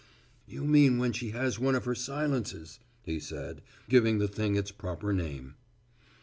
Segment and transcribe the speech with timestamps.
[0.47, 4.71] "You mean when she has one of her silences," he said, giving the thing its
[4.71, 5.53] proper name.